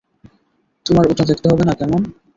[0.85, 2.01] তোমার ওটা দেখতে হবে না, কেমন?